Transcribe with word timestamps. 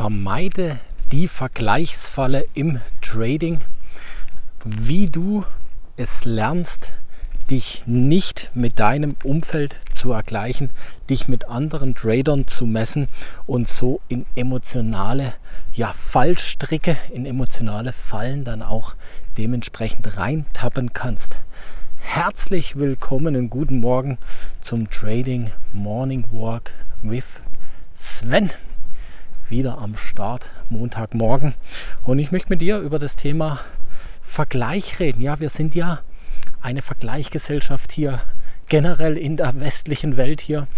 Vermeide 0.00 0.80
die 1.12 1.28
Vergleichsfalle 1.28 2.46
im 2.54 2.80
Trading, 3.02 3.60
wie 4.64 5.08
du 5.08 5.44
es 5.98 6.24
lernst, 6.24 6.94
dich 7.50 7.82
nicht 7.84 8.50
mit 8.54 8.78
deinem 8.78 9.14
Umfeld 9.24 9.78
zu 9.92 10.12
ergleichen, 10.12 10.70
dich 11.10 11.28
mit 11.28 11.50
anderen 11.50 11.94
Tradern 11.94 12.46
zu 12.46 12.64
messen 12.64 13.08
und 13.46 13.68
so 13.68 14.00
in 14.08 14.24
emotionale 14.36 15.34
ja, 15.74 15.92
Fallstricke, 15.92 16.96
in 17.12 17.26
emotionale 17.26 17.92
Fallen 17.92 18.44
dann 18.44 18.62
auch 18.62 18.94
dementsprechend 19.36 20.16
reintappen 20.16 20.94
kannst. 20.94 21.36
Herzlich 21.98 22.76
willkommen 22.76 23.36
und 23.36 23.50
guten 23.50 23.80
Morgen 23.80 24.16
zum 24.62 24.88
Trading 24.88 25.50
Morning 25.74 26.24
Walk 26.32 26.72
with 27.02 27.26
Sven. 27.92 28.48
Wieder 29.50 29.78
am 29.78 29.96
Start, 29.96 30.48
Montagmorgen. 30.68 31.54
Und 32.04 32.20
ich 32.20 32.30
möchte 32.30 32.50
mit 32.50 32.60
dir 32.60 32.78
über 32.78 33.00
das 33.00 33.16
Thema 33.16 33.58
Vergleich 34.22 35.00
reden. 35.00 35.20
Ja, 35.20 35.40
wir 35.40 35.48
sind 35.48 35.74
ja 35.74 36.02
eine 36.60 36.82
Vergleichsgesellschaft 36.82 37.90
hier 37.90 38.20
generell 38.68 39.18
in 39.18 39.36
der 39.36 39.58
westlichen 39.58 40.16
Welt 40.16 40.40
hier. 40.40 40.68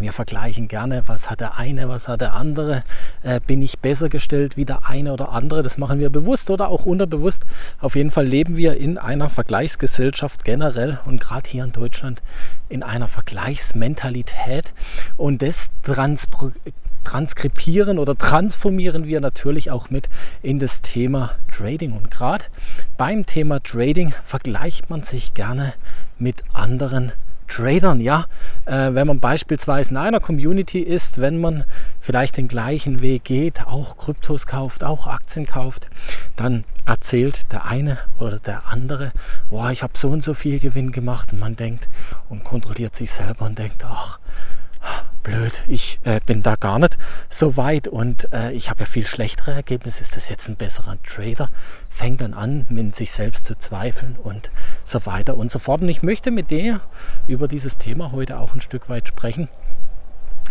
Wir 0.00 0.14
vergleichen 0.14 0.66
gerne, 0.66 1.02
was 1.06 1.28
hat 1.28 1.40
der 1.40 1.58
eine, 1.58 1.90
was 1.90 2.08
hat 2.08 2.22
der 2.22 2.32
andere. 2.32 2.84
Äh, 3.22 3.40
bin 3.46 3.60
ich 3.60 3.78
besser 3.78 4.08
gestellt 4.08 4.56
wie 4.56 4.64
der 4.64 4.86
eine 4.88 5.12
oder 5.12 5.28
andere? 5.28 5.62
Das 5.62 5.76
machen 5.76 6.00
wir 6.00 6.08
bewusst 6.08 6.48
oder 6.48 6.68
auch 6.70 6.86
unterbewusst. 6.86 7.44
Auf 7.80 7.96
jeden 7.96 8.10
Fall 8.10 8.26
leben 8.26 8.56
wir 8.56 8.78
in 8.78 8.96
einer 8.96 9.28
Vergleichsgesellschaft 9.28 10.42
generell 10.42 11.00
und 11.04 11.20
gerade 11.20 11.50
hier 11.50 11.64
in 11.64 11.72
Deutschland 11.72 12.22
in 12.70 12.82
einer 12.82 13.08
Vergleichsmentalität. 13.08 14.72
Und 15.18 15.42
das 15.42 15.70
transkribieren 17.04 17.98
oder 17.98 18.16
transformieren 18.16 19.06
wir 19.06 19.20
natürlich 19.20 19.70
auch 19.70 19.90
mit 19.90 20.08
in 20.42 20.58
das 20.58 20.82
Thema 20.82 21.32
Trading. 21.54 21.92
Und 21.92 22.10
gerade 22.10 22.46
beim 22.96 23.26
Thema 23.26 23.62
Trading 23.62 24.14
vergleicht 24.24 24.90
man 24.90 25.02
sich 25.02 25.34
gerne 25.34 25.74
mit 26.18 26.42
anderen 26.52 27.12
Tradern. 27.48 28.00
Ja, 28.00 28.26
äh, 28.64 28.94
wenn 28.94 29.06
man 29.06 29.20
beispielsweise 29.20 29.90
in 29.90 29.96
einer 29.96 30.20
Community 30.20 30.80
ist, 30.80 31.20
wenn 31.20 31.40
man 31.40 31.64
vielleicht 32.00 32.36
den 32.36 32.48
gleichen 32.48 33.00
Weg 33.00 33.24
geht, 33.24 33.66
auch 33.66 33.96
Kryptos 33.96 34.46
kauft, 34.46 34.84
auch 34.84 35.06
Aktien 35.06 35.46
kauft, 35.46 35.88
dann 36.36 36.64
erzählt 36.86 37.52
der 37.52 37.66
eine 37.66 37.98
oder 38.18 38.38
der 38.38 38.66
andere, 38.68 39.12
boah, 39.50 39.70
ich 39.70 39.82
habe 39.82 39.92
so 39.96 40.08
und 40.08 40.24
so 40.24 40.34
viel 40.34 40.58
Gewinn 40.58 40.92
gemacht 40.92 41.32
und 41.32 41.40
man 41.40 41.56
denkt 41.56 41.88
und 42.28 42.44
kontrolliert 42.44 42.96
sich 42.96 43.10
selber 43.10 43.46
und 43.46 43.58
denkt, 43.58 43.84
ach, 43.84 44.18
blöd, 45.24 45.64
ich 45.66 45.98
äh, 46.04 46.20
bin 46.24 46.42
da 46.44 46.54
gar 46.54 46.78
nicht 46.78 46.96
so 47.28 47.56
weit 47.56 47.88
und 47.88 48.32
äh, 48.32 48.52
ich 48.52 48.70
habe 48.70 48.80
ja 48.80 48.86
viel 48.86 49.06
schlechtere 49.06 49.52
Ergebnisse. 49.52 50.02
Ist 50.02 50.14
das 50.14 50.28
jetzt 50.28 50.48
ein 50.48 50.54
besserer 50.54 50.96
Trader? 51.02 51.48
Fängt 51.90 52.20
dann 52.20 52.34
an, 52.34 52.66
mit 52.68 52.94
sich 52.94 53.10
selbst 53.10 53.46
zu 53.46 53.56
zweifeln 53.56 54.16
und 54.22 54.50
so 54.84 55.04
weiter 55.06 55.36
und 55.36 55.50
so 55.50 55.58
fort. 55.58 55.82
Und 55.82 55.88
ich 55.88 56.02
möchte 56.02 56.30
mit 56.30 56.50
dir 56.50 56.80
über 57.26 57.48
dieses 57.48 57.78
Thema 57.78 58.12
heute 58.12 58.38
auch 58.38 58.54
ein 58.54 58.60
Stück 58.60 58.88
weit 58.88 59.08
sprechen. 59.08 59.48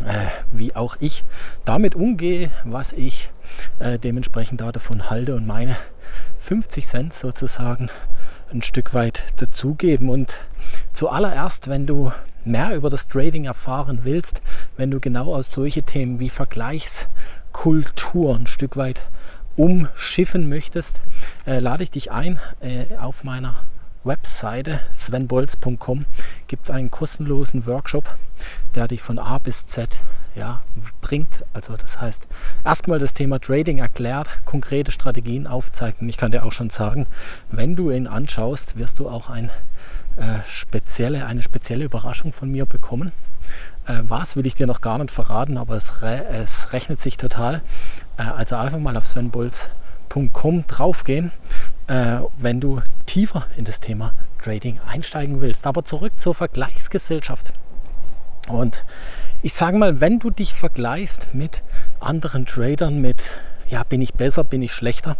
Äh, 0.06 0.26
wie 0.52 0.76
auch 0.76 0.98
ich 1.00 1.24
damit 1.66 1.94
umgehe, 1.94 2.50
was 2.66 2.94
ich 2.94 3.30
äh, 3.78 4.00
dementsprechend 4.00 4.60
da 4.60 4.72
davon 4.72 5.12
halte 5.12 5.36
und 5.36 5.46
meine 5.46 5.78
50 6.40 6.88
Cent 6.88 7.14
sozusagen 7.14 7.90
ein 8.52 8.64
Stück 8.64 8.96
weit 8.96 9.24
dazugeben. 9.38 10.10
Und 10.10 10.40
zuallererst, 10.94 11.68
wenn 11.68 11.86
du 11.86 12.12
mehr 12.46 12.76
über 12.76 12.90
das 12.90 13.08
Trading 13.08 13.46
erfahren 13.46 14.00
willst, 14.04 14.42
wenn 14.78 14.92
du 14.92 15.00
genau 15.00 15.36
aus 15.36 15.52
solche 15.52 15.84
Themen 15.84 16.20
wie 16.20 16.30
Vergleichskultur 16.30 18.36
ein 18.36 18.48
Stück 18.48 18.78
weit 18.78 19.04
umschiffen 19.56 20.50
möchtest, 20.50 21.02
äh, 21.46 21.60
lade 21.60 21.84
ich 21.84 21.92
dich 21.92 22.12
ein 22.12 22.40
äh, 22.60 22.96
auf 22.98 23.24
meiner 23.24 23.56
Webseite 24.04 24.82
svenbolz.com 24.92 26.06
gibt 26.48 26.66
es 26.66 26.76
einen 26.76 26.92
kostenlosen 26.92 27.66
Workshop, 27.66 28.18
der 28.76 28.88
dich 28.88 29.02
von 29.02 29.18
A 29.18 29.38
bis 29.38 29.66
Z 29.66 30.00
ja, 30.36 30.62
bringt. 31.02 31.46
Also 31.54 31.76
das 31.78 32.02
heißt, 32.02 32.28
erstmal 32.66 33.00
das 33.00 33.14
Thema 33.14 33.40
Trading 33.40 33.78
erklärt, 33.78 34.28
konkrete 34.46 34.92
Strategien 34.92 35.48
aufzeigt. 35.48 36.02
Und 36.02 36.10
ich 36.10 36.18
kann 36.18 36.32
dir 36.32 36.46
auch 36.46 36.52
schon 36.52 36.70
sagen, 36.70 37.08
wenn 37.52 37.76
du 37.76 37.92
ihn 37.92 38.08
anschaust, 38.08 38.78
wirst 38.78 39.00
du 39.00 39.10
auch 39.10 39.30
ein 39.30 39.50
äh, 40.18 40.40
spezielle, 40.48 41.26
eine 41.26 41.42
spezielle 41.42 41.86
Überraschung 41.86 42.34
von 42.34 42.52
mir 42.52 42.66
bekommen. 42.66 43.12
Äh, 43.88 44.04
was 44.08 44.36
will 44.36 44.46
ich 44.46 44.56
dir 44.56 44.68
noch 44.68 44.82
gar 44.82 44.98
nicht 44.98 45.12
verraten, 45.12 45.58
aber 45.58 45.76
es, 45.76 46.02
re 46.02 46.26
es 46.26 46.74
rechnet 46.74 47.00
sich 47.00 47.18
total. 47.18 47.62
Äh, 48.18 48.24
also 48.24 48.56
einfach 48.56 48.80
mal 48.80 48.96
auf 48.96 49.06
svenbolz.com 49.06 50.64
draufgehen, 50.68 51.32
äh, 51.88 52.20
wenn 52.38 52.60
du 52.60 52.82
tiefer 53.06 53.48
in 53.58 53.66
das 53.66 53.80
Thema 53.80 54.14
Trading 54.42 54.80
einsteigen 54.88 55.42
willst. 55.42 55.68
Aber 55.68 55.84
zurück 55.84 56.20
zur 56.20 56.36
Vergleichsgesellschaft. 56.36 57.54
Und 58.48 58.84
ich 59.44 59.54
sage 59.54 59.78
mal, 59.78 60.00
wenn 60.00 60.20
du 60.20 60.30
dich 60.30 60.54
vergleichst 60.54 61.28
mit 61.34 61.64
anderen 62.00 62.46
Tradern, 62.46 63.02
mit 63.02 63.32
ja, 63.68 63.84
bin 63.84 64.02
ich 64.02 64.14
besser, 64.14 64.44
bin 64.46 64.62
ich 64.62 64.72
schlechter, 64.72 65.18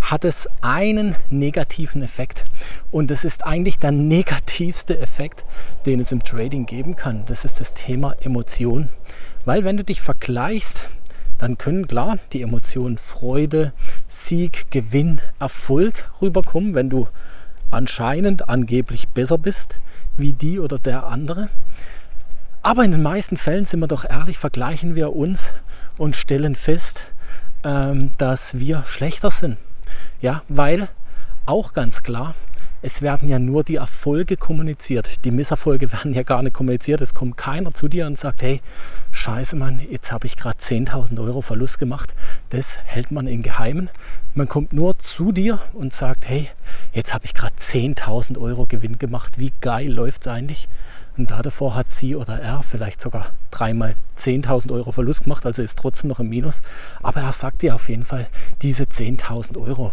hat 0.00 0.24
es 0.24 0.48
einen 0.60 1.16
negativen 1.28 2.02
Effekt. 2.02 2.44
Und 2.92 3.10
das 3.10 3.24
ist 3.24 3.44
eigentlich 3.44 3.78
der 3.78 3.90
negativste 3.90 4.98
Effekt, 4.98 5.44
den 5.86 5.98
es 5.98 6.12
im 6.12 6.22
Trading 6.22 6.66
geben 6.66 6.94
kann. 6.94 7.24
Das 7.26 7.44
ist 7.44 7.58
das 7.58 7.74
Thema 7.74 8.14
Emotion. 8.20 8.90
Weil 9.44 9.64
wenn 9.64 9.76
du 9.76 9.84
dich 9.84 10.00
vergleichst, 10.00 10.88
dann 11.38 11.58
können 11.58 11.88
klar 11.88 12.18
die 12.32 12.42
Emotionen 12.42 12.98
Freude, 12.98 13.72
Sieg, 14.06 14.70
Gewinn, 14.70 15.20
Erfolg 15.40 16.10
rüberkommen, 16.22 16.74
wenn 16.74 16.90
du 16.90 17.08
anscheinend 17.72 18.48
angeblich 18.48 19.08
besser 19.08 19.38
bist 19.38 19.78
wie 20.16 20.32
die 20.32 20.60
oder 20.60 20.78
der 20.78 21.06
andere. 21.06 21.48
Aber 22.66 22.82
in 22.82 22.92
den 22.92 23.02
meisten 23.02 23.36
Fällen 23.36 23.66
sind 23.66 23.80
wir 23.80 23.88
doch 23.88 24.06
ehrlich, 24.08 24.38
vergleichen 24.38 24.94
wir 24.94 25.14
uns 25.14 25.52
und 25.98 26.16
stellen 26.16 26.54
fest, 26.56 27.04
ähm, 27.62 28.10
dass 28.16 28.58
wir 28.58 28.84
schlechter 28.86 29.30
sind. 29.30 29.58
Ja, 30.22 30.42
weil 30.48 30.88
auch 31.44 31.74
ganz 31.74 32.02
klar, 32.02 32.34
es 32.80 33.02
werden 33.02 33.28
ja 33.28 33.38
nur 33.38 33.64
die 33.64 33.76
Erfolge 33.76 34.38
kommuniziert. 34.38 35.26
Die 35.26 35.30
Misserfolge 35.30 35.92
werden 35.92 36.14
ja 36.14 36.22
gar 36.22 36.42
nicht 36.42 36.54
kommuniziert. 36.54 37.02
Es 37.02 37.12
kommt 37.12 37.36
keiner 37.36 37.74
zu 37.74 37.86
dir 37.86 38.06
und 38.06 38.18
sagt, 38.18 38.40
hey, 38.40 38.62
scheiße 39.12 39.56
Mann, 39.56 39.78
jetzt 39.90 40.10
habe 40.10 40.26
ich 40.26 40.34
gerade 40.34 40.56
10.000 40.56 41.22
Euro 41.22 41.42
Verlust 41.42 41.78
gemacht. 41.78 42.14
Das 42.48 42.78
hält 42.86 43.10
man 43.10 43.26
in 43.26 43.42
Geheimen. 43.42 43.90
Man 44.34 44.48
kommt 44.48 44.72
nur 44.72 44.98
zu 44.98 45.32
dir 45.32 45.60
und 45.74 45.92
sagt, 45.92 46.26
hey, 46.26 46.48
jetzt 46.94 47.12
habe 47.12 47.26
ich 47.26 47.34
gerade 47.34 47.56
10.000 47.56 48.38
Euro 48.40 48.64
Gewinn 48.64 48.96
gemacht. 48.96 49.38
Wie 49.38 49.52
geil 49.60 49.92
läuft 49.92 50.22
es 50.22 50.28
eigentlich? 50.28 50.66
Und 51.16 51.30
davor 51.30 51.74
hat 51.76 51.90
sie 51.90 52.16
oder 52.16 52.40
er 52.40 52.62
vielleicht 52.62 53.00
sogar 53.00 53.26
dreimal 53.50 53.94
10.000 54.18 54.72
Euro 54.72 54.90
Verlust 54.90 55.24
gemacht, 55.24 55.46
also 55.46 55.62
ist 55.62 55.78
trotzdem 55.78 56.08
noch 56.08 56.20
im 56.20 56.28
Minus. 56.28 56.60
Aber 57.02 57.20
er 57.20 57.32
sagt 57.32 57.62
dir 57.62 57.74
auf 57.74 57.88
jeden 57.88 58.04
Fall 58.04 58.26
diese 58.62 58.84
10.000 58.84 59.56
Euro. 59.58 59.92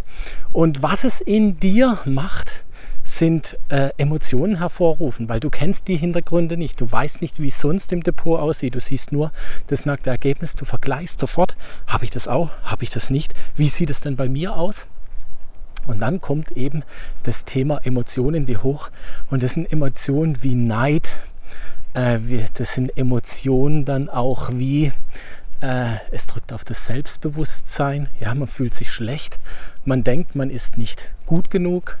Und 0.52 0.82
was 0.82 1.04
es 1.04 1.20
in 1.20 1.60
dir 1.60 1.98
macht, 2.04 2.64
sind 3.04 3.58
äh, 3.68 3.90
Emotionen 3.96 4.58
hervorrufen, 4.58 5.28
weil 5.28 5.40
du 5.40 5.50
kennst 5.50 5.88
die 5.88 5.96
Hintergründe 5.96 6.56
nicht. 6.56 6.80
Du 6.80 6.90
weißt 6.90 7.20
nicht, 7.20 7.40
wie 7.40 7.48
es 7.48 7.60
sonst 7.60 7.92
im 7.92 8.02
Depot 8.02 8.38
aussieht. 8.38 8.74
Du 8.74 8.80
siehst 8.80 9.12
nur 9.12 9.32
das 9.66 9.86
nackte 9.86 10.10
Ergebnis. 10.10 10.54
Du 10.54 10.64
vergleichst 10.64 11.18
sofort, 11.20 11.56
habe 11.86 12.04
ich 12.04 12.10
das 12.10 12.28
auch, 12.28 12.50
habe 12.62 12.84
ich 12.84 12.90
das 12.90 13.10
nicht? 13.10 13.34
Wie 13.56 13.68
sieht 13.68 13.90
es 13.90 14.00
denn 14.00 14.16
bei 14.16 14.28
mir 14.28 14.56
aus? 14.56 14.86
Und 15.86 16.00
dann 16.00 16.20
kommt 16.20 16.52
eben 16.52 16.82
das 17.22 17.44
Thema 17.44 17.80
Emotionen, 17.84 18.46
die 18.46 18.56
hoch. 18.56 18.90
Und 19.30 19.42
das 19.42 19.54
sind 19.54 19.70
Emotionen 19.72 20.42
wie 20.42 20.54
Neid. 20.54 21.16
Äh, 21.94 22.18
das 22.54 22.74
sind 22.74 22.96
Emotionen 22.96 23.84
dann 23.84 24.08
auch 24.08 24.50
wie, 24.52 24.92
äh, 25.60 25.96
es 26.10 26.26
drückt 26.26 26.52
auf 26.52 26.64
das 26.64 26.86
Selbstbewusstsein. 26.86 28.08
Ja, 28.20 28.34
man 28.34 28.48
fühlt 28.48 28.74
sich 28.74 28.90
schlecht. 28.90 29.38
Man 29.84 30.04
denkt, 30.04 30.34
man 30.34 30.50
ist 30.50 30.76
nicht 30.78 31.10
gut 31.26 31.50
genug. 31.50 31.98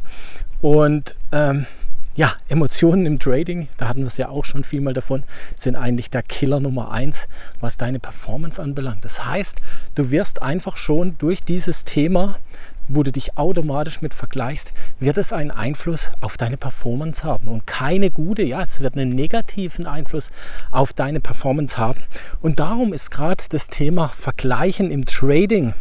Und 0.60 1.16
ähm, 1.32 1.66
ja, 2.14 2.34
Emotionen 2.48 3.06
im 3.06 3.18
Trading, 3.18 3.68
da 3.78 3.88
hatten 3.88 4.00
wir 4.00 4.06
es 4.06 4.18
ja 4.18 4.28
auch 4.28 4.44
schon 4.44 4.64
viel 4.64 4.80
mal 4.80 4.92
davon, 4.92 5.24
sind 5.56 5.76
eigentlich 5.76 6.10
der 6.10 6.22
Killer 6.22 6.60
Nummer 6.60 6.90
eins, 6.90 7.26
was 7.60 7.78
deine 7.78 8.00
Performance 8.00 8.60
anbelangt. 8.60 9.04
Das 9.04 9.24
heißt, 9.24 9.56
du 9.94 10.10
wirst 10.10 10.42
einfach 10.42 10.76
schon 10.76 11.16
durch 11.18 11.42
dieses 11.42 11.84
Thema 11.84 12.38
wo 12.88 13.02
du 13.02 13.12
dich 13.12 13.38
automatisch 13.38 14.02
mit 14.02 14.14
vergleichst, 14.14 14.72
wird 15.00 15.16
es 15.16 15.32
einen 15.32 15.50
Einfluss 15.50 16.10
auf 16.20 16.36
deine 16.36 16.56
Performance 16.56 17.24
haben 17.24 17.48
und 17.48 17.66
keine 17.66 18.10
gute, 18.10 18.42
ja, 18.42 18.62
es 18.62 18.80
wird 18.80 18.94
einen 18.94 19.10
negativen 19.10 19.86
Einfluss 19.86 20.30
auf 20.70 20.92
deine 20.92 21.20
Performance 21.20 21.78
haben. 21.78 22.00
Und 22.40 22.58
darum 22.58 22.92
ist 22.92 23.10
gerade 23.10 23.44
das 23.48 23.68
Thema 23.68 24.08
Vergleichen 24.08 24.90
im 24.90 25.06
Trading 25.06 25.74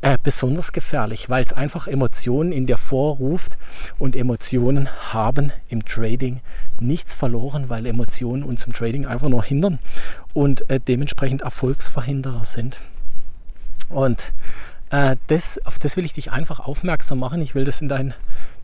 äh, 0.00 0.18
besonders 0.22 0.72
gefährlich, 0.72 1.28
weil 1.28 1.44
es 1.44 1.52
einfach 1.52 1.86
Emotionen 1.86 2.52
in 2.52 2.66
dir 2.66 2.76
vorruft 2.76 3.58
und 3.98 4.16
Emotionen 4.16 4.88
haben 5.12 5.52
im 5.68 5.84
Trading 5.84 6.40
nichts 6.80 7.14
verloren, 7.14 7.68
weil 7.68 7.86
Emotionen 7.86 8.42
uns 8.42 8.64
im 8.66 8.72
Trading 8.72 9.06
einfach 9.06 9.28
nur 9.28 9.44
hindern 9.44 9.78
und 10.34 10.68
äh, 10.70 10.80
dementsprechend 10.80 11.42
Erfolgsverhinderer 11.42 12.44
sind. 12.44 12.78
Und 13.88 14.32
äh, 14.90 15.16
das, 15.26 15.60
auf 15.64 15.78
das 15.78 15.96
will 15.96 16.04
ich 16.04 16.12
dich 16.12 16.32
einfach 16.32 16.60
aufmerksam 16.60 17.18
machen. 17.18 17.42
Ich 17.42 17.54
will 17.54 17.64
das 17.64 17.80
in 17.80 17.88
dein 17.88 18.14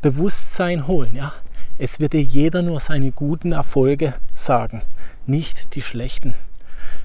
Bewusstsein 0.00 0.86
holen. 0.86 1.14
Ja? 1.14 1.32
Es 1.78 2.00
wird 2.00 2.12
dir 2.12 2.22
jeder 2.22 2.62
nur 2.62 2.80
seine 2.80 3.10
guten 3.12 3.52
Erfolge 3.52 4.14
sagen, 4.34 4.82
nicht 5.26 5.74
die 5.74 5.82
schlechten. 5.82 6.34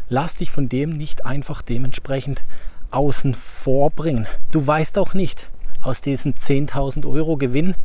Lass 0.09 0.35
dich 0.35 0.51
von 0.51 0.69
dem 0.69 0.91
nicht 0.91 1.25
einfach 1.25 1.61
dementsprechend 1.61 2.43
außen 2.91 3.33
vor 3.33 3.91
bringen. 3.91 4.27
Du 4.51 4.65
weißt 4.65 4.97
auch 4.97 5.13
nicht 5.13 5.49
aus 5.81 6.01
diesen 6.01 6.35
10.000 6.35 7.09
Euro 7.09 7.37
Gewinn, 7.37 7.75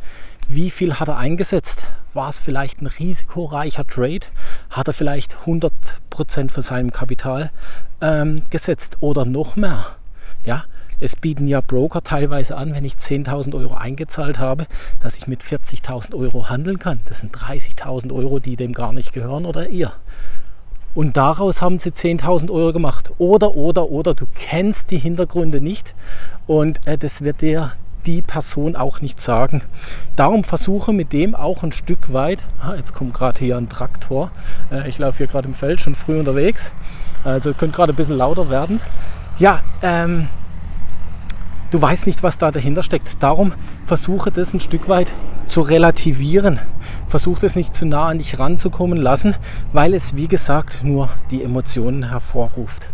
wie 0.47 0.69
viel 0.69 0.99
hat 0.99 1.07
er 1.07 1.17
eingesetzt? 1.17 1.83
War 2.13 2.29
es 2.29 2.39
vielleicht 2.39 2.81
ein 2.81 2.87
risikoreicher 2.87 3.87
Trade? 3.87 4.25
Hat 4.69 4.87
er 4.87 4.93
vielleicht 4.93 5.37
100% 5.45 6.51
von 6.51 6.63
seinem 6.63 6.91
Kapital 6.91 7.51
ähm, 8.01 8.43
gesetzt 8.49 8.97
oder 8.99 9.25
noch 9.25 9.55
mehr? 9.55 9.95
Ja, 10.43 10.65
es 11.03 11.17
bieten 11.17 11.47
ja 11.47 11.59
Broker 11.59 12.01
teilweise 12.01 12.55
an, 12.55 12.73
wenn 12.73 12.85
ich 12.85 12.93
10.000 12.93 13.53
Euro 13.55 13.75
eingezahlt 13.75 14.39
habe, 14.39 14.67
dass 15.01 15.17
ich 15.17 15.27
mit 15.27 15.43
40.000 15.43 16.15
Euro 16.15 16.49
handeln 16.49 16.79
kann. 16.79 17.01
Das 17.05 17.19
sind 17.19 17.35
30.000 17.35 18.13
Euro, 18.13 18.39
die 18.39 18.55
dem 18.55 18.71
gar 18.71 18.93
nicht 18.93 19.11
gehören 19.11 19.45
oder 19.45 19.69
ihr. 19.69 19.91
Und 20.95 21.17
daraus 21.17 21.61
haben 21.61 21.77
sie 21.77 21.89
10.000 21.89 22.49
Euro 22.51 22.71
gemacht. 22.71 23.11
Oder, 23.17 23.55
oder, 23.55 23.89
oder, 23.89 24.13
du 24.13 24.25
kennst 24.33 24.91
die 24.91 24.97
Hintergründe 24.97 25.59
nicht 25.59 25.93
und 26.47 26.85
äh, 26.87 26.97
das 26.97 27.21
wird 27.21 27.41
dir 27.41 27.73
die 28.05 28.21
Person 28.21 28.77
auch 28.77 29.01
nicht 29.01 29.19
sagen. 29.19 29.61
Darum 30.15 30.45
versuche 30.45 30.93
mit 30.93 31.11
dem 31.11 31.35
auch 31.35 31.63
ein 31.63 31.71
Stück 31.73 32.13
weit, 32.13 32.43
ah, 32.61 32.75
jetzt 32.75 32.93
kommt 32.93 33.13
gerade 33.13 33.39
hier 33.39 33.57
ein 33.57 33.69
Traktor, 33.69 34.31
äh, 34.71 34.87
ich 34.87 34.97
laufe 34.99 35.17
hier 35.17 35.27
gerade 35.27 35.47
im 35.47 35.53
Feld, 35.53 35.81
schon 35.81 35.95
früh 35.95 36.17
unterwegs, 36.17 36.73
also 37.23 37.53
könnte 37.53 37.75
gerade 37.75 37.93
ein 37.93 37.95
bisschen 37.95 38.17
lauter 38.17 38.49
werden. 38.49 38.79
Ja, 39.39 39.61
ähm, 39.81 40.29
du 41.73 41.81
weißt 41.81 42.05
nicht, 42.05 42.21
was 42.21 42.37
da 42.37 42.51
dahinter 42.51 42.83
steckt. 42.83 43.21
Darum 43.21 43.53
versuche 43.85 44.31
das 44.31 44.53
ein 44.53 44.59
Stück 44.59 44.89
weit 44.89 45.13
zu 45.45 45.61
relativieren. 45.61 46.59
Versuche 47.07 47.41
das 47.41 47.55
nicht 47.55 47.73
zu 47.73 47.85
nah 47.85 48.09
an 48.09 48.19
dich 48.19 48.37
ranzukommen 48.37 48.97
lassen, 48.97 49.35
weil 49.71 49.93
es, 49.93 50.15
wie 50.15 50.27
gesagt, 50.27 50.83
nur 50.83 51.09
die 51.31 51.43
Emotionen 51.43 52.09
hervorruft. 52.09 52.89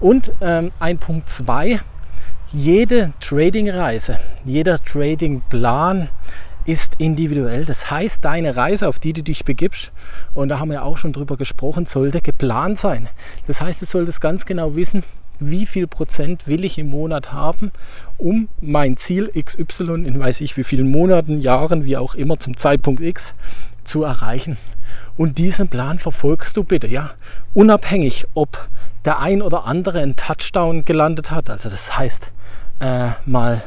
Und 0.00 0.32
ähm, 0.40 0.72
ein 0.80 0.98
Punkt 0.98 1.28
2, 1.28 1.80
jede 2.52 3.12
Trading-Reise, 3.20 4.18
jeder 4.44 4.82
Trading-Plan 4.82 6.08
ist 6.64 6.94
individuell. 6.96 7.66
Das 7.66 7.90
heißt, 7.90 8.24
deine 8.24 8.56
Reise, 8.56 8.88
auf 8.88 8.98
die 8.98 9.12
du 9.12 9.22
dich 9.22 9.44
begibst, 9.44 9.92
und 10.34 10.48
da 10.48 10.60
haben 10.60 10.70
wir 10.70 10.84
auch 10.84 10.96
schon 10.96 11.12
drüber 11.12 11.36
gesprochen, 11.36 11.84
sollte 11.84 12.22
geplant 12.22 12.78
sein. 12.78 13.08
Das 13.46 13.60
heißt, 13.60 13.82
du 13.82 13.86
solltest 13.86 14.22
ganz 14.22 14.46
genau 14.46 14.74
wissen, 14.74 15.04
wie 15.40 15.66
viel 15.66 15.86
Prozent 15.86 16.46
will 16.46 16.64
ich 16.64 16.78
im 16.78 16.90
Monat 16.90 17.32
haben, 17.32 17.72
um 18.18 18.48
mein 18.60 18.96
Ziel 18.96 19.30
XY 19.30 20.06
in 20.06 20.18
weiß 20.18 20.40
ich 20.40 20.56
wie 20.56 20.64
vielen 20.64 20.90
Monaten, 20.90 21.40
Jahren, 21.40 21.84
wie 21.84 21.96
auch 21.96 22.14
immer 22.14 22.38
zum 22.38 22.56
Zeitpunkt 22.56 23.02
X 23.02 23.34
zu 23.84 24.02
erreichen. 24.02 24.56
Und 25.16 25.38
diesen 25.38 25.68
Plan 25.68 25.98
verfolgst 25.98 26.56
du 26.56 26.64
bitte, 26.64 26.86
ja, 26.86 27.10
unabhängig, 27.52 28.26
ob 28.34 28.68
der 29.04 29.20
ein 29.20 29.42
oder 29.42 29.64
andere 29.64 30.00
einen 30.00 30.16
Touchdown 30.16 30.84
gelandet 30.84 31.30
hat. 31.30 31.50
Also 31.50 31.68
das 31.68 31.96
heißt, 31.96 32.32
äh, 32.80 33.10
mal 33.26 33.62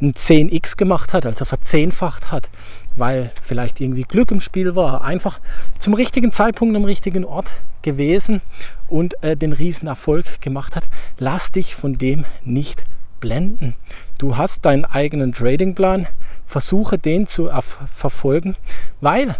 ein 0.00 0.14
10x 0.14 0.76
gemacht 0.76 1.12
hat, 1.12 1.26
also 1.26 1.44
verzehnfacht 1.44 2.32
hat, 2.32 2.50
weil 2.96 3.30
vielleicht 3.42 3.80
irgendwie 3.80 4.02
Glück 4.02 4.30
im 4.30 4.40
Spiel 4.40 4.74
war, 4.74 5.02
einfach 5.02 5.40
zum 5.78 5.94
richtigen 5.94 6.32
Zeitpunkt 6.32 6.76
am 6.76 6.84
richtigen 6.84 7.24
Ort 7.24 7.50
gewesen 7.82 8.40
und 8.88 9.22
äh, 9.22 9.36
den 9.36 9.52
riesen 9.52 9.88
Erfolg 9.88 10.40
gemacht 10.40 10.76
hat. 10.76 10.88
Lass 11.18 11.50
dich 11.50 11.74
von 11.74 11.98
dem 11.98 12.24
nicht 12.44 12.84
blenden. 13.20 13.74
Du 14.18 14.36
hast 14.36 14.64
deinen 14.64 14.84
eigenen 14.84 15.32
Tradingplan, 15.32 16.06
versuche 16.46 16.98
den 16.98 17.26
zu 17.26 17.50
verfolgen, 17.94 18.56
weil, 19.00 19.36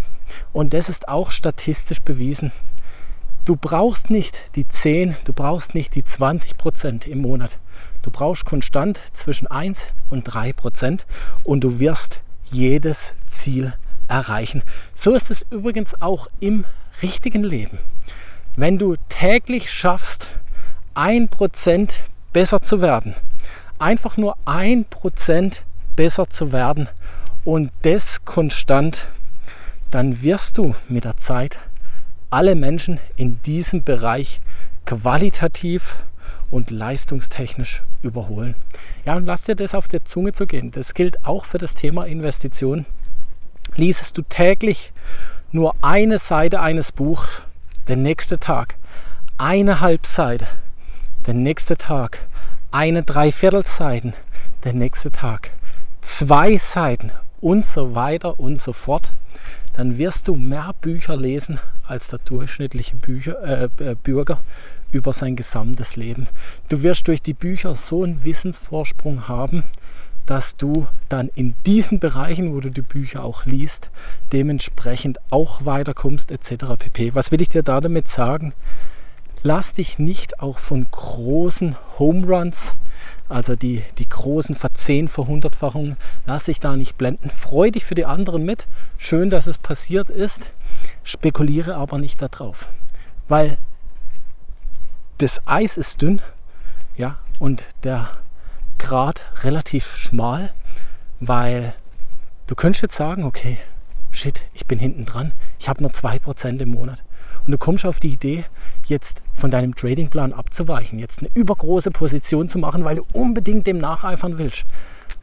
und 0.53 0.73
das 0.73 0.89
ist 0.89 1.09
auch 1.09 1.31
statistisch 1.31 2.01
bewiesen, 2.01 2.53
du 3.45 3.57
brauchst 3.57 4.11
nicht 4.11 4.39
die 4.57 4.67
10, 4.67 5.17
du 5.25 5.33
brauchst 5.33 5.75
nicht 5.75 5.95
die 5.95 6.05
20 6.05 6.57
Prozent 6.57 7.07
im 7.07 7.21
Monat. 7.21 7.59
Du 8.03 8.11
brauchst 8.11 8.45
konstant 8.45 9.01
zwischen 9.13 9.47
1 9.47 9.89
und 10.11 10.25
3 10.25 10.53
Prozent 10.53 11.07
und 11.45 11.63
du 11.63 11.79
wirst 11.79 12.21
jedes 12.51 13.15
Ziel 13.43 13.73
erreichen. 14.09 14.63
So 14.95 15.15
ist 15.15 15.31
es 15.31 15.45
übrigens 15.51 16.01
auch 16.01 16.29
im 16.39 16.65
richtigen 17.03 17.43
Leben. 17.43 17.79
Wenn 18.55 18.79
du 18.79 18.97
täglich 19.09 19.71
schaffst, 19.71 20.39
1 20.95 21.31
Prozent 21.31 22.03
besser 22.33 22.63
zu 22.63 22.81
werden, 22.81 23.15
einfach 23.79 24.17
nur 24.17 24.37
1 24.45 24.87
Prozent 24.91 25.65
besser 25.97 26.29
zu 26.31 26.53
werden 26.53 26.89
und 27.45 27.73
das 27.83 28.25
konstant, 28.25 29.09
dann 29.91 30.23
wirst 30.23 30.59
du 30.59 30.75
mit 30.89 31.05
der 31.05 31.17
Zeit 31.17 31.59
alle 32.31 32.55
Menschen 32.55 33.01
in 33.17 33.43
diesem 33.43 33.83
Bereich 33.83 34.41
qualitativ 34.87 35.97
und 36.51 36.71
leistungstechnisch 36.71 37.83
überholen. 38.03 38.55
Ja, 39.05 39.17
und 39.17 39.27
lass 39.27 39.45
dir 39.45 39.57
das 39.57 39.75
auf 39.75 39.89
der 39.89 40.05
Zunge 40.05 40.33
zu 40.33 40.47
gehen. 40.47 40.71
Das 40.71 40.95
gilt 40.95 41.25
auch 41.25 41.45
für 41.45 41.59
das 41.59 41.75
Thema 41.75 42.05
Investition. 42.07 42.87
Liesest 43.77 44.19
du 44.19 44.23
täglich 44.23 44.93
nur 45.51 45.75
eine 45.83 46.19
Seite 46.19 46.61
eines 46.61 46.93
Buchs, 46.93 47.43
den 47.89 48.03
nächsten 48.03 48.39
Tag 48.39 48.77
eine 49.39 49.81
Halbseite, 49.81 50.47
den 51.27 51.43
nächsten 51.43 51.79
Tag 51.79 52.19
eine 52.71 53.03
Dreiviertelseiten, 53.03 54.15
den 54.65 54.79
nächsten 54.79 55.13
Tag 55.13 55.51
zwei 56.01 56.59
Seiten 56.59 57.13
und 57.41 57.65
so 57.65 57.95
weiter 57.95 58.39
und 58.39 58.61
so 58.61 58.73
fort, 58.73 59.13
dann 59.75 59.99
wirst 59.99 60.29
du 60.29 60.37
mehr 60.37 60.75
Bücher 60.81 61.17
lesen 61.17 61.59
als 61.87 62.09
der 62.09 62.19
durchschnittliche 62.21 62.97
Bücher, 62.97 63.43
äh, 63.43 63.69
äh 63.79 63.95
Bürger 63.95 64.41
über 64.91 65.13
sein 65.13 65.35
gesamtes 65.35 65.97
Leben. 65.97 66.29
Du 66.69 66.83
wirst 66.83 67.09
durch 67.09 67.23
die 67.23 67.35
Bücher 67.35 67.75
so 67.75 68.05
einen 68.05 68.23
Wissensvorsprung 68.25 69.29
haben, 69.29 69.65
dass 70.27 70.57
du 70.57 70.87
dann 71.09 71.29
in 71.35 71.55
diesen 71.67 71.99
Bereichen, 71.99 72.55
wo 72.55 72.61
du 72.61 72.71
die 72.71 72.83
Bücher 72.83 73.25
auch 73.25 73.45
liest, 73.45 73.91
dementsprechend 74.33 75.19
auch 75.31 75.65
weiterkommst 75.65 76.31
etc. 76.31 76.77
pp. 76.79 77.15
Was 77.15 77.31
will 77.31 77.43
ich 77.43 77.49
dir 77.49 77.63
da 77.63 77.81
damit 77.81 78.09
sagen? 78.09 78.55
Lass 79.43 79.73
dich 79.73 79.99
nicht 79.99 80.41
auch 80.41 80.59
von 80.61 80.87
großen 80.91 81.77
Home 81.99 82.27
Runs, 82.27 82.77
also 83.29 83.57
die, 83.57 83.83
die 83.99 84.09
großen 84.09 84.55
Verzehn, 84.55 85.09
Verhundertfachungen, 85.09 85.97
lass 86.27 86.45
dich 86.45 86.61
da 86.61 86.77
nicht 86.77 86.97
blenden. 86.97 87.31
Freu 87.31 87.71
dich 87.71 87.85
für 87.85 87.97
die 87.97 88.05
anderen 88.05 88.45
mit. 88.45 88.67
Schön, 88.99 89.31
dass 89.31 89.47
es 89.49 89.59
passiert 89.59 90.11
ist. 90.11 90.53
Spekuliere 91.03 91.75
aber 91.75 91.99
nicht 91.99 92.23
darauf. 92.23 92.69
Weil 93.29 93.59
das 95.19 95.41
Eis 95.47 95.77
ist 95.77 96.03
dünn 96.03 96.21
ja, 96.97 97.17
und 97.39 97.65
der 97.85 98.11
Grad 98.83 99.23
relativ 99.45 99.97
schmal, 99.97 100.53
weil 101.21 101.73
du 102.49 102.55
könntest 102.55 102.83
jetzt 102.83 102.97
sagen, 102.97 103.25
okay, 103.25 103.59
shit, 104.11 104.43
ich 104.55 104.67
bin 104.67 104.79
hinten 104.79 105.07
dran, 105.07 105.33
ich 105.59 105.69
habe 105.69 105.83
nur 105.83 105.93
2% 105.93 106.61
im 106.61 106.71
Monat. 106.71 106.99
Und 107.47 107.53
du 107.53 107.59
kommst 107.59 107.87
auf 107.87 108.01
die 108.01 108.13
Idee, 108.13 108.45
jetzt 108.87 109.23
von 109.35 109.51
deinem 109.51 109.75
Tradingplan 109.75 110.33
abzuweichen, 110.33 110.99
jetzt 110.99 111.21
eine 111.21 111.31
übergroße 111.33 111.93
Position 111.93 112.49
zu 112.49 112.59
machen, 112.59 112.85
weil 112.85 112.97
du 112.97 113.07
unbedingt 113.13 113.67
dem 113.67 113.79
nacheifern 113.79 114.37
willst. 114.37 114.65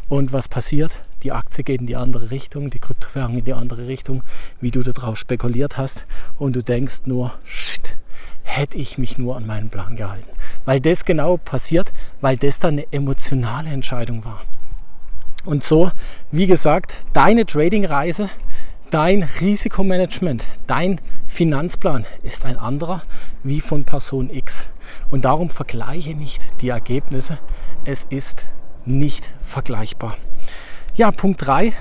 Und 0.08 0.34
was 0.34 0.48
passiert? 0.48 0.98
Die 1.24 1.34
Aktie 1.34 1.64
geht 1.64 1.82
in 1.82 1.88
die 1.88 1.98
andere 1.98 2.32
Richtung, 2.32 2.70
die 2.70 2.80
Kryptowährung 2.80 3.38
in 3.40 3.46
die 3.46 3.54
andere 3.54 3.88
Richtung, 3.88 4.24
wie 4.62 4.72
du 4.72 4.84
darauf 4.84 5.18
spekuliert 5.18 5.78
hast. 5.78 6.08
Und 6.38 6.56
du 6.56 6.64
denkst 6.64 7.02
nur, 7.06 7.34
shit, 7.44 7.98
hätte 8.44 8.78
ich 8.78 8.98
mich 8.98 9.18
nur 9.18 9.36
an 9.36 9.46
meinen 9.46 9.70
Plan 9.70 9.96
gehalten. 9.96 10.30
Weil 10.66 10.80
das 10.80 11.06
genau 11.06 11.38
passiert, 11.38 11.92
weil 12.22 12.38
das 12.38 12.60
dann 12.60 12.74
eine 12.74 12.86
emotionale 12.92 13.70
Entscheidung 13.70 14.24
war. 14.26 14.42
Und 15.46 15.64
so, 15.64 15.92
wie 16.32 16.48
gesagt, 16.48 16.96
deine 17.14 17.46
Trading-Reise, 17.46 18.30
dein 18.92 19.24
Risikomanagement, 19.24 20.48
dein 20.68 21.00
Finanzplan 21.28 22.06
ist 22.24 22.46
ein 22.46 22.58
anderer 22.58 23.04
wie 23.44 23.62
von 23.62 23.84
Person 23.84 24.30
X. 24.30 24.68
Und 25.12 25.26
darum 25.26 25.50
vergleiche 25.50 26.14
nicht 26.14 26.46
die 26.62 26.70
Ergebnisse. 26.70 27.40
Es 27.86 28.06
ist 28.10 28.46
nicht 28.86 29.32
vergleichbar. 29.42 30.18
Ja, 30.96 31.12
Punkt 31.12 31.46
3. 31.46 31.74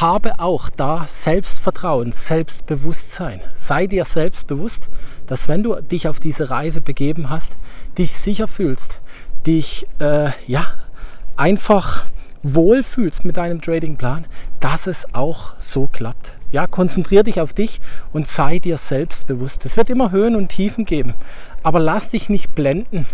Habe 0.00 0.38
auch 0.38 0.70
da 0.70 1.06
Selbstvertrauen, 1.08 2.12
Selbstbewusstsein. 2.12 3.40
Sei 3.54 3.88
dir 3.88 4.04
selbstbewusst 4.04 4.88
dass 5.30 5.46
wenn 5.46 5.62
du 5.62 5.76
dich 5.80 6.08
auf 6.08 6.18
diese 6.18 6.50
Reise 6.50 6.80
begeben 6.80 7.30
hast, 7.30 7.56
dich 7.96 8.10
sicher 8.10 8.48
fühlst, 8.48 9.00
dich 9.46 9.86
äh, 10.00 10.30
ja 10.48 10.66
einfach 11.36 12.04
wohlfühlst 12.42 13.24
mit 13.24 13.36
deinem 13.36 13.60
Tradingplan, 13.60 14.26
dass 14.58 14.88
es 14.88 15.14
auch 15.14 15.52
so 15.58 15.86
klappt. 15.86 16.32
Ja, 16.50 16.66
konzentriere 16.66 17.22
dich 17.22 17.40
auf 17.40 17.54
dich 17.54 17.80
und 18.12 18.26
sei 18.26 18.58
dir 18.58 18.76
selbstbewusst. 18.76 19.64
Es 19.64 19.76
wird 19.76 19.88
immer 19.88 20.10
Höhen 20.10 20.34
und 20.34 20.48
Tiefen 20.48 20.84
geben, 20.84 21.14
aber 21.62 21.78
lass 21.78 22.08
dich 22.08 22.28
nicht 22.28 22.56
blenden 22.56 23.06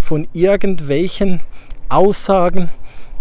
von 0.00 0.28
irgendwelchen 0.32 1.40
Aussagen, 1.90 2.70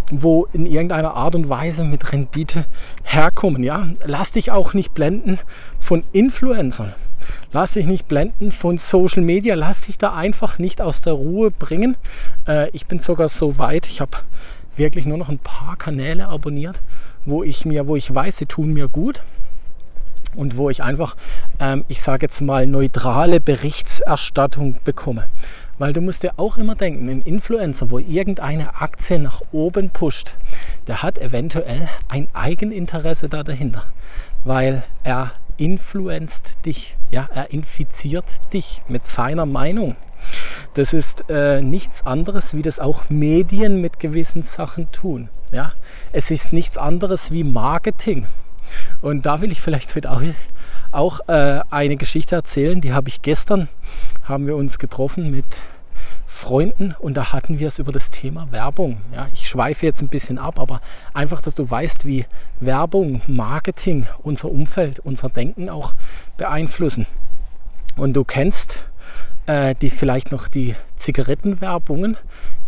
wo 0.09 0.47
in 0.53 0.65
irgendeiner 0.65 1.13
Art 1.13 1.35
und 1.35 1.49
Weise 1.49 1.83
mit 1.83 2.11
Rendite 2.11 2.65
herkommen. 3.03 3.63
Ja? 3.63 3.87
Lass 4.05 4.31
dich 4.31 4.51
auch 4.51 4.73
nicht 4.73 4.93
blenden 4.93 5.39
von 5.79 6.03
Influencern. 6.11 6.93
Lass 7.51 7.73
dich 7.73 7.85
nicht 7.85 8.07
blenden 8.07 8.51
von 8.51 8.77
Social 8.77 9.21
Media. 9.21 9.55
Lass 9.55 9.81
dich 9.81 9.97
da 9.97 10.13
einfach 10.13 10.59
nicht 10.59 10.81
aus 10.81 11.01
der 11.01 11.13
Ruhe 11.13 11.51
bringen. 11.51 11.95
Äh, 12.47 12.69
ich 12.71 12.87
bin 12.87 12.99
sogar 12.99 13.29
so 13.29 13.57
weit, 13.57 13.87
ich 13.87 14.01
habe 14.01 14.17
wirklich 14.77 15.05
nur 15.05 15.17
noch 15.17 15.29
ein 15.29 15.39
paar 15.39 15.75
Kanäle 15.75 16.27
abonniert, 16.27 16.79
wo 17.25 17.43
ich 17.43 17.65
mir, 17.65 17.87
wo 17.87 17.95
ich 17.95 18.13
weiß, 18.13 18.37
sie 18.37 18.45
tun 18.45 18.73
mir 18.73 18.87
gut 18.87 19.21
und 20.35 20.57
wo 20.57 20.69
ich 20.69 20.83
einfach, 20.83 21.15
ähm, 21.59 21.85
ich 21.87 22.01
sage 22.01 22.25
jetzt 22.25 22.41
mal, 22.41 22.65
neutrale 22.65 23.39
Berichterstattung 23.39 24.77
bekomme. 24.83 25.25
Weil 25.77 25.93
du 25.93 26.01
musst 26.01 26.23
dir 26.23 26.33
auch 26.37 26.57
immer 26.57 26.75
denken, 26.75 27.09
ein 27.09 27.21
Influencer, 27.21 27.89
wo 27.89 27.99
irgendeine 27.99 28.81
Aktie 28.81 29.17
nach 29.17 29.41
oben 29.53 29.89
pusht, 29.89 30.35
der 30.87 31.01
hat 31.03 31.17
eventuell 31.17 31.87
ein 32.09 32.27
Eigeninteresse 32.33 33.29
da 33.29 33.43
dahinter, 33.43 33.85
weil 34.43 34.83
er 35.03 35.31
influenzt 35.55 36.65
dich, 36.65 36.97
ja, 37.11 37.29
er 37.33 37.51
infiziert 37.51 38.25
dich 38.53 38.81
mit 38.87 39.05
seiner 39.05 39.45
Meinung. 39.45 39.95
Das 40.73 40.93
ist 40.93 41.29
äh, 41.29 41.61
nichts 41.61 42.05
anderes, 42.05 42.53
wie 42.53 42.61
das 42.61 42.79
auch 42.79 43.09
Medien 43.09 43.81
mit 43.81 43.99
gewissen 43.99 44.43
Sachen 44.43 44.91
tun. 44.91 45.29
Ja? 45.51 45.73
Es 46.11 46.31
ist 46.31 46.53
nichts 46.53 46.77
anderes 46.77 47.31
wie 47.31 47.43
Marketing. 47.43 48.27
Und 49.01 49.25
da 49.25 49.41
will 49.41 49.51
ich 49.51 49.61
vielleicht 49.61 49.95
heute 49.95 50.11
auch, 50.11 50.21
auch 50.91 51.19
äh, 51.27 51.61
eine 51.69 51.97
Geschichte 51.97 52.35
erzählen. 52.35 52.81
Die 52.81 52.93
habe 52.93 53.09
ich 53.09 53.21
gestern, 53.21 53.69
haben 54.23 54.47
wir 54.47 54.55
uns 54.55 54.79
getroffen 54.79 55.31
mit 55.31 55.61
Freunden 56.39 56.95
und 56.97 57.15
da 57.15 57.33
hatten 57.33 57.59
wir 57.59 57.67
es 57.67 57.79
über 57.79 57.91
das 57.91 58.11
Thema 58.11 58.49
Werbung. 58.51 59.01
Ja, 59.13 59.27
ich 59.33 59.49
schweife 59.49 59.85
jetzt 59.85 60.01
ein 60.01 60.07
bisschen 60.07 60.37
ab, 60.37 60.57
aber 60.57 60.79
einfach, 61.13 61.41
dass 61.41 61.53
du 61.53 61.69
weißt, 61.69 62.05
wie 62.05 62.25
Werbung, 62.61 63.21
Marketing 63.27 64.07
unser 64.23 64.49
Umfeld, 64.49 64.99
unser 64.99 65.27
Denken 65.27 65.69
auch 65.69 65.93
beeinflussen. 66.37 67.07
Und 67.97 68.13
du 68.13 68.23
kennst 68.23 68.85
äh, 69.49 69.73
die 69.81 69.89
vielleicht 69.89 70.31
noch 70.31 70.47
die 70.47 70.75
Zigarettenwerbungen, 70.95 72.17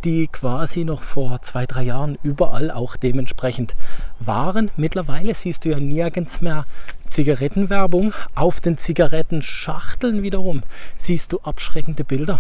die 0.04 0.28
quasi 0.28 0.84
noch 0.84 1.04
vor 1.04 1.44
zwei, 1.44 1.68
drei 1.68 1.84
Jahren 1.84 2.18
überall 2.24 2.72
auch 2.72 2.96
dementsprechend 2.96 3.76
waren. 4.20 4.72
Mittlerweile 4.78 5.36
siehst 5.36 5.64
du 5.64 5.70
ja 5.70 5.80
nirgends 5.80 6.42
mehr 6.42 6.66
Zigarettenwerbung. 7.06 8.14
Auf 8.34 8.60
den 8.62 8.80
Zigarettenschachteln 8.80 10.24
wiederum 10.24 10.64
siehst 10.98 11.34
du 11.34 11.40
abschreckende 11.42 12.04
Bilder. 12.04 12.40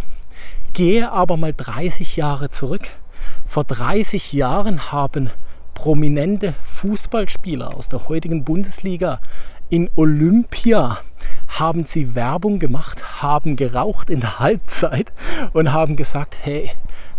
Gehe 0.74 1.12
aber 1.12 1.38
mal 1.38 1.54
30 1.54 2.16
Jahre 2.16 2.50
zurück. 2.50 2.88
Vor 3.46 3.64
30 3.64 4.34
Jahren 4.34 4.92
haben 4.92 5.30
prominente 5.76 6.56
Fußballspieler 6.64 7.78
aus 7.78 7.90
der 7.90 8.10
heutigen 8.10 8.44
Bundesliga 8.44 9.20
in 9.70 9.88
Olympia 9.96 11.00
haben 11.60 11.86
sie 11.86 12.16
Werbung 12.16 12.60
gemacht, 12.60 13.22
haben 13.22 13.56
geraucht 13.56 14.10
in 14.10 14.22
der 14.22 14.40
Halbzeit 14.40 15.12
und 15.54 15.74
haben 15.74 15.96
gesagt, 15.96 16.38
hey, 16.42 16.72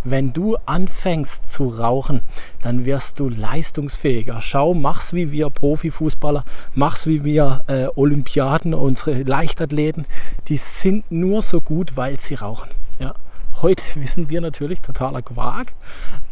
wenn 0.05 0.33
du 0.33 0.57
anfängst 0.67 1.53
zu 1.53 1.69
rauchen, 1.69 2.23
dann 2.63 2.85
wirst 2.85 3.21
du 3.21 3.29
leistungsfähiger. 3.29 4.43
Schau, 4.43 4.75
mach's 4.75 5.13
wie 5.13 5.31
wir 5.31 5.49
Profifußballer, 5.49 6.45
mach's 6.75 7.07
wie 7.07 7.25
wir 7.25 7.63
äh, 7.69 7.87
Olympiaden, 7.95 8.75
unsere 8.75 9.23
Leichtathleten, 9.23 10.07
die 10.49 10.57
sind 10.57 11.11
nur 11.11 11.43
so 11.43 11.61
gut, 11.61 11.97
weil 11.97 12.19
sie 12.19 12.35
rauchen. 12.35 12.71
Ja. 12.99 13.15
Heute 13.61 13.85
wissen 13.95 14.29
wir 14.29 14.41
natürlich 14.41 14.81
totaler 14.81 15.23
Quark, 15.23 15.73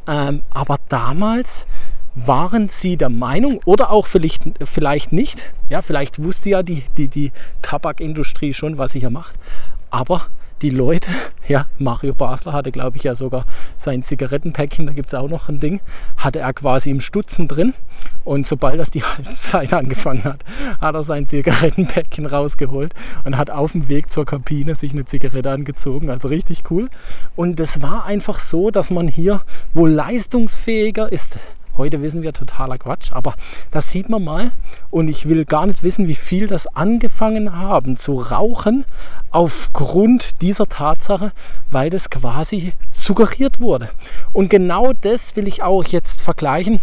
ähm, 0.08 0.42
aber 0.50 0.78
damals 0.88 1.66
waren 2.14 2.68
sie 2.68 2.96
der 2.96 3.10
Meinung 3.10 3.60
oder 3.64 3.90
auch 3.90 4.06
vielleicht, 4.06 4.42
vielleicht 4.64 5.12
nicht, 5.12 5.52
ja, 5.68 5.82
vielleicht 5.82 6.22
wusste 6.22 6.50
ja 6.50 6.62
die, 6.62 6.82
die, 6.96 7.08
die 7.08 7.32
Tabakindustrie 7.62 8.52
schon, 8.52 8.78
was 8.78 8.92
sie 8.92 9.00
hier 9.00 9.10
macht, 9.10 9.34
aber 9.90 10.26
die 10.62 10.70
Leute, 10.70 11.10
ja, 11.48 11.66
Mario 11.78 12.12
Basler 12.12 12.52
hatte, 12.52 12.70
glaube 12.72 12.96
ich, 12.96 13.04
ja 13.04 13.14
sogar 13.14 13.46
sein 13.76 14.02
Zigarettenpäckchen, 14.02 14.86
da 14.86 14.92
gibt 14.92 15.08
es 15.08 15.14
auch 15.14 15.28
noch 15.28 15.48
ein 15.48 15.60
Ding, 15.60 15.80
hatte 16.16 16.40
er 16.40 16.52
quasi 16.52 16.90
im 16.90 17.00
Stutzen 17.00 17.48
drin. 17.48 17.74
Und 18.24 18.46
sobald 18.46 18.78
das 18.78 18.90
die 18.90 19.02
Halbzeit 19.04 19.72
angefangen 19.72 20.24
hat, 20.24 20.44
hat 20.80 20.94
er 20.94 21.02
sein 21.02 21.26
Zigarettenpäckchen 21.26 22.26
rausgeholt 22.26 22.94
und 23.24 23.36
hat 23.36 23.50
auf 23.50 23.72
dem 23.72 23.88
Weg 23.88 24.10
zur 24.10 24.26
Kabine 24.26 24.74
sich 24.74 24.92
eine 24.92 25.06
Zigarette 25.06 25.50
angezogen. 25.50 26.10
Also 26.10 26.28
richtig 26.28 26.64
cool. 26.70 26.88
Und 27.36 27.58
es 27.60 27.80
war 27.80 28.04
einfach 28.04 28.38
so, 28.38 28.70
dass 28.70 28.90
man 28.90 29.08
hier 29.08 29.42
wohl 29.72 29.90
leistungsfähiger 29.90 31.10
ist 31.10 31.38
Heute 31.80 32.02
wissen 32.02 32.20
wir 32.20 32.34
totaler 32.34 32.76
Quatsch, 32.76 33.10
aber 33.10 33.34
das 33.70 33.88
sieht 33.88 34.10
man 34.10 34.22
mal. 34.22 34.50
Und 34.90 35.08
ich 35.08 35.30
will 35.30 35.46
gar 35.46 35.66
nicht 35.66 35.82
wissen, 35.82 36.08
wie 36.08 36.14
viel 36.14 36.46
das 36.46 36.66
angefangen 36.66 37.56
haben 37.56 37.96
zu 37.96 38.20
rauchen 38.20 38.84
aufgrund 39.30 40.42
dieser 40.42 40.68
Tatsache, 40.68 41.32
weil 41.70 41.88
das 41.88 42.10
quasi 42.10 42.74
suggeriert 42.92 43.60
wurde. 43.60 43.88
Und 44.34 44.50
genau 44.50 44.92
das 44.92 45.34
will 45.36 45.48
ich 45.48 45.62
auch 45.62 45.82
jetzt 45.86 46.20
vergleichen 46.20 46.80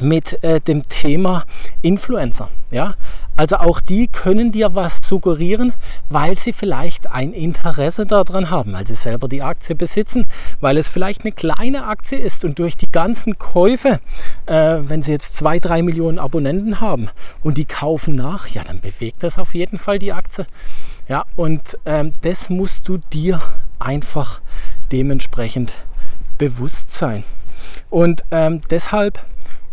mit 0.00 0.42
äh, 0.44 0.60
dem 0.60 0.88
Thema 0.88 1.44
Influencer. 1.82 2.48
Ja? 2.70 2.94
Also 3.36 3.56
auch 3.56 3.80
die 3.80 4.08
können 4.08 4.50
dir 4.50 4.74
was 4.74 4.98
suggerieren, 5.04 5.72
weil 6.08 6.38
sie 6.38 6.52
vielleicht 6.52 7.08
ein 7.08 7.32
Interesse 7.32 8.04
daran 8.04 8.50
haben, 8.50 8.72
weil 8.72 8.86
sie 8.86 8.96
selber 8.96 9.28
die 9.28 9.42
Aktie 9.42 9.76
besitzen, 9.76 10.26
weil 10.60 10.76
es 10.76 10.88
vielleicht 10.88 11.22
eine 11.22 11.32
kleine 11.32 11.86
Aktie 11.86 12.18
ist 12.18 12.44
und 12.44 12.58
durch 12.58 12.76
die 12.76 12.90
ganzen 12.90 13.38
Käufe, 13.38 14.00
äh, 14.46 14.78
wenn 14.80 15.02
sie 15.02 15.12
jetzt 15.12 15.36
zwei, 15.36 15.60
drei 15.60 15.82
Millionen 15.82 16.18
Abonnenten 16.18 16.80
haben 16.80 17.10
und 17.42 17.58
die 17.58 17.64
kaufen 17.64 18.16
nach, 18.16 18.48
ja, 18.48 18.64
dann 18.64 18.80
bewegt 18.80 19.22
das 19.22 19.38
auf 19.38 19.54
jeden 19.54 19.78
Fall 19.78 19.98
die 20.00 20.12
Aktie. 20.12 20.46
Ja, 21.08 21.24
und 21.36 21.62
ähm, 21.86 22.12
das 22.22 22.50
musst 22.50 22.88
du 22.88 22.98
dir 22.98 23.40
einfach 23.78 24.40
dementsprechend 24.90 25.74
bewusst 26.38 26.90
sein. 26.90 27.24
Und 27.88 28.24
ähm, 28.30 28.60
deshalb 28.70 29.20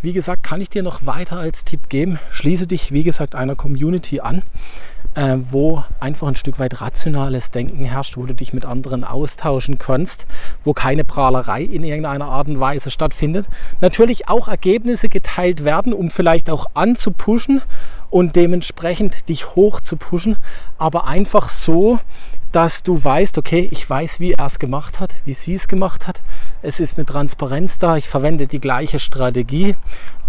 wie 0.05 0.13
gesagt, 0.13 0.43
kann 0.43 0.61
ich 0.61 0.69
dir 0.69 0.83
noch 0.83 1.07
weiter 1.07 1.39
als 1.39 1.63
Tipp 1.63 1.89
geben. 1.89 2.19
Schließe 2.29 2.67
dich, 2.67 2.91
wie 2.91 3.01
gesagt, 3.01 3.33
einer 3.33 3.55
Community 3.55 4.19
an, 4.19 4.43
äh, 5.15 5.37
wo 5.49 5.83
einfach 5.99 6.27
ein 6.27 6.35
Stück 6.35 6.59
weit 6.59 6.79
rationales 6.79 7.49
Denken 7.49 7.85
herrscht, 7.85 8.15
wo 8.15 8.23
du 8.27 8.35
dich 8.35 8.53
mit 8.53 8.65
anderen 8.65 9.03
austauschen 9.03 9.79
kannst, 9.79 10.27
wo 10.63 10.73
keine 10.73 11.05
Prahlerei 11.05 11.63
in 11.63 11.83
irgendeiner 11.83 12.25
Art 12.25 12.47
und 12.47 12.59
Weise 12.59 12.91
stattfindet. 12.91 13.47
Natürlich 13.81 14.27
auch 14.27 14.47
Ergebnisse 14.47 15.09
geteilt 15.09 15.63
werden, 15.63 15.91
um 15.91 16.11
vielleicht 16.11 16.51
auch 16.51 16.67
anzupushen 16.75 17.63
und 18.11 18.35
dementsprechend 18.35 19.27
dich 19.27 19.55
hoch 19.55 19.79
zu 19.79 19.97
pushen, 19.97 20.37
aber 20.77 21.07
einfach 21.07 21.49
so, 21.49 21.99
dass 22.51 22.83
du 22.83 23.03
weißt, 23.03 23.37
okay, 23.39 23.67
ich 23.71 23.89
weiß, 23.89 24.19
wie 24.19 24.33
er 24.33 24.45
es 24.45 24.59
gemacht 24.59 24.99
hat, 24.99 25.15
wie 25.25 25.33
sie 25.33 25.55
es 25.55 25.67
gemacht 25.67 26.07
hat. 26.07 26.21
Es 26.65 26.79
ist 26.79 26.97
eine 26.97 27.05
Transparenz 27.05 27.77
da, 27.77 27.95
ich 27.95 28.09
verwende 28.09 28.47
die 28.47 28.59
gleiche 28.59 28.97
Strategie 28.97 29.75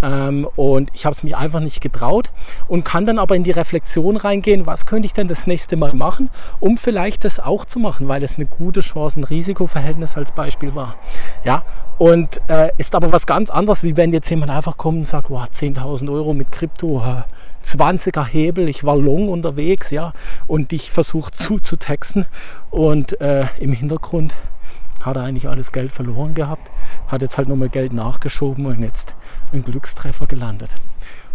ähm, 0.02 0.46
und 0.54 0.90
ich 0.92 1.06
habe 1.06 1.14
es 1.14 1.22
mir 1.22 1.38
einfach 1.38 1.60
nicht 1.60 1.80
getraut 1.80 2.30
und 2.68 2.84
kann 2.84 3.06
dann 3.06 3.18
aber 3.18 3.34
in 3.36 3.42
die 3.42 3.52
Reflexion 3.52 4.18
reingehen, 4.18 4.66
was 4.66 4.84
könnte 4.84 5.06
ich 5.06 5.14
denn 5.14 5.28
das 5.28 5.46
nächste 5.46 5.76
Mal 5.78 5.94
machen, 5.94 6.28
um 6.60 6.76
vielleicht 6.76 7.24
das 7.24 7.40
auch 7.40 7.64
zu 7.64 7.78
machen, 7.78 8.06
weil 8.08 8.22
es 8.22 8.36
eine 8.36 8.44
gute 8.44 8.80
Chancen-Risiko-Verhältnis 8.80 10.18
als 10.18 10.30
Beispiel 10.32 10.74
war. 10.74 10.96
Ja, 11.42 11.64
und 11.96 12.38
äh, 12.48 12.68
ist 12.76 12.94
aber 12.94 13.12
was 13.12 13.26
ganz 13.26 13.48
anderes, 13.48 13.82
wie 13.82 13.96
wenn 13.96 14.12
jetzt 14.12 14.28
jemand 14.28 14.52
einfach 14.52 14.76
kommt 14.76 14.98
und 14.98 15.06
sagt, 15.06 15.30
wow, 15.30 15.44
10.000 15.44 16.12
Euro 16.12 16.34
mit 16.34 16.52
Krypto, 16.52 17.02
äh, 17.02 17.22
20er 17.64 18.24
Hebel, 18.26 18.68
ich 18.68 18.84
war 18.84 18.96
long 18.96 19.30
unterwegs, 19.30 19.90
ja, 19.90 20.12
und 20.46 20.70
dich 20.70 20.90
versucht 20.90 21.34
zuzutexten 21.34 22.26
und 22.70 23.20
äh, 23.22 23.46
im 23.58 23.72
Hintergrund 23.72 24.34
hat 25.06 25.16
er 25.16 25.22
eigentlich 25.22 25.48
alles 25.48 25.72
Geld 25.72 25.92
verloren 25.92 26.34
gehabt, 26.34 26.70
hat 27.06 27.22
jetzt 27.22 27.38
halt 27.38 27.48
nochmal 27.48 27.68
Geld 27.68 27.92
nachgeschoben 27.92 28.66
und 28.66 28.82
jetzt 28.82 29.14
einen 29.52 29.64
Glückstreffer 29.64 30.26
gelandet. 30.26 30.74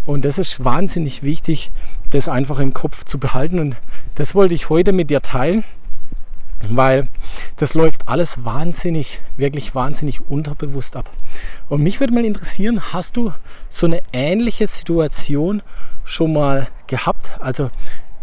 Und 0.05 0.25
das 0.25 0.37
ist 0.37 0.63
wahnsinnig 0.63 1.23
wichtig, 1.23 1.71
das 2.09 2.27
einfach 2.27 2.59
im 2.59 2.73
Kopf 2.73 3.05
zu 3.05 3.17
behalten. 3.17 3.59
Und 3.59 3.75
das 4.15 4.35
wollte 4.35 4.55
ich 4.55 4.69
heute 4.69 4.91
mit 4.91 5.09
dir 5.09 5.21
teilen, 5.21 5.63
weil 6.69 7.07
das 7.57 7.73
läuft 7.75 8.07
alles 8.07 8.43
wahnsinnig, 8.43 9.21
wirklich 9.37 9.73
wahnsinnig 9.73 10.21
unterbewusst 10.29 10.95
ab. 10.95 11.09
Und 11.69 11.81
mich 11.81 11.99
würde 11.99 12.13
mal 12.13 12.25
interessieren, 12.25 12.93
hast 12.93 13.15
du 13.15 13.31
so 13.69 13.85
eine 13.85 14.01
ähnliche 14.11 14.67
Situation 14.67 15.61
schon 16.03 16.33
mal 16.33 16.67
gehabt? 16.87 17.31
Also 17.39 17.69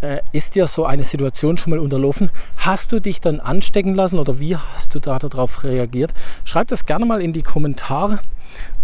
äh, 0.01 0.19
ist 0.33 0.55
dir 0.55 0.67
so 0.67 0.85
eine 0.85 1.05
Situation 1.05 1.59
schon 1.59 1.71
mal 1.71 1.79
unterlaufen? 1.79 2.31
Hast 2.57 2.93
du 2.93 3.01
dich 3.01 3.21
dann 3.21 3.41
anstecken 3.41 3.95
lassen 3.95 4.19
oder 4.19 4.39
wie 4.39 4.57
hast 4.57 4.95
du 4.95 5.01
da 5.01 5.19
darauf 5.19 5.65
reagiert? 5.65 6.13
Schreib 6.45 6.69
das 6.69 6.87
gerne 6.87 7.05
mal 7.05 7.21
in 7.21 7.33
die 7.33 7.43
Kommentare 7.43 8.21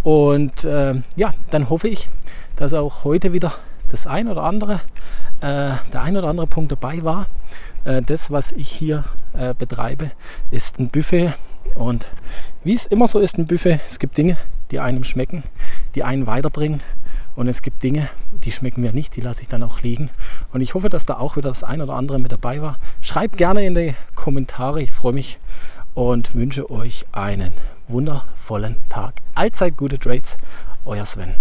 und 0.02 0.64
äh, 0.64 0.94
ja, 1.16 1.34
dann 1.50 1.70
hoffe 1.70 1.88
ich, 1.88 2.10
dass 2.56 2.74
auch 2.74 3.04
heute 3.04 3.32
wieder 3.32 3.52
das 3.90 4.06
ein 4.06 4.28
oder 4.28 4.42
andere, 4.42 4.80
äh, 5.40 5.72
der 5.92 6.02
ein 6.02 6.16
oder 6.16 6.28
andere 6.28 6.46
Punkt 6.46 6.72
dabei 6.72 7.02
war. 7.04 7.26
Äh, 7.84 8.02
das, 8.02 8.30
was 8.30 8.52
ich 8.52 8.68
hier 8.68 9.04
äh, 9.32 9.54
betreibe, 9.54 10.10
ist 10.50 10.78
ein 10.78 10.88
Buffet 10.88 11.34
Und 11.74 12.08
wie 12.62 12.74
es 12.74 12.86
immer 12.86 13.08
so 13.08 13.18
ist 13.18 13.38
im 13.38 13.46
Buffet, 13.46 13.80
es 13.86 13.98
gibt 13.98 14.16
Dinge, 14.16 14.36
die 14.70 14.80
einem 14.80 15.04
schmecken, 15.04 15.44
die 15.94 16.04
einen 16.04 16.26
weiterbringen. 16.26 16.80
Und 17.36 17.48
es 17.48 17.62
gibt 17.62 17.82
Dinge, 17.82 18.08
die 18.44 18.52
schmecken 18.52 18.80
mir 18.80 18.92
nicht, 18.92 19.16
die 19.16 19.20
lasse 19.20 19.42
ich 19.42 19.48
dann 19.48 19.62
auch 19.62 19.80
liegen. 19.80 20.10
Und 20.52 20.60
ich 20.60 20.74
hoffe, 20.74 20.88
dass 20.88 21.06
da 21.06 21.18
auch 21.18 21.36
wieder 21.36 21.48
das 21.48 21.64
ein 21.64 21.82
oder 21.82 21.94
andere 21.94 22.18
mit 22.18 22.32
dabei 22.32 22.62
war. 22.62 22.78
Schreibt 23.02 23.38
gerne 23.38 23.64
in 23.64 23.74
die 23.74 23.94
Kommentare, 24.14 24.82
ich 24.82 24.92
freue 24.92 25.12
mich 25.12 25.38
und 25.94 26.34
wünsche 26.34 26.70
euch 26.70 27.04
einen 27.12 27.52
wundervollen 27.88 28.76
Tag. 28.88 29.14
Allzeit 29.34 29.76
gute 29.76 29.98
Trades, 29.98 30.38
euer 30.84 31.04
Sven. 31.04 31.34